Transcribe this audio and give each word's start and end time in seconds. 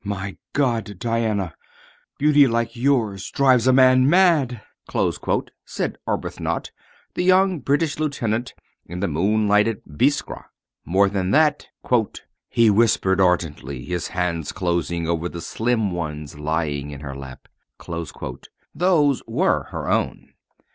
"My 0.03 0.35
God, 0.53 0.97
Diana! 0.97 1.53
Beauty 2.17 2.47
like 2.47 2.75
yours 2.75 3.29
drives 3.29 3.67
a 3.67 3.71
man 3.71 4.09
mad!" 4.09 4.63
said 5.67 5.99
Arbuthnot, 6.07 6.71
the 7.13 7.23
young 7.23 7.59
British 7.59 7.99
lieutenant, 7.99 8.55
in 8.87 8.99
the 8.99 9.07
moonlight 9.07 9.67
at 9.67 9.87
Biskra. 9.87 10.45
More 10.85 11.07
than 11.07 11.29
that, 11.29 11.67
"He 12.49 12.71
whispered 12.71 13.21
ardently, 13.21 13.85
his 13.85 14.07
hands 14.07 14.51
closing 14.51 15.07
over 15.07 15.29
the 15.29 15.39
slim 15.39 15.91
ones 15.91 16.35
lying 16.39 16.89
in 16.89 17.01
her 17.01 17.15
lap." 17.15 17.47
Those 18.73 19.21
were 19.27 19.65
her 19.65 19.87
own. 19.87 20.33